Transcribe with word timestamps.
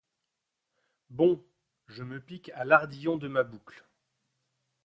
Bon, 1.11 1.45
je 1.85 2.01
me 2.01 2.19
pique 2.19 2.49
à 2.55 2.65
l'ardillon 2.65 3.17
de 3.17 3.27
ma 3.27 3.43
boucle. 3.43 3.85